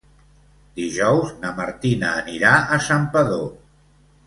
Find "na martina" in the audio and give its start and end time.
1.43-2.15